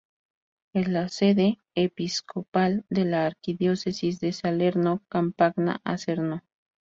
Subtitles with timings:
[0.73, 6.41] Es la sede episcopal de la arquidiócesis de Salerno–Campagna–Acerno.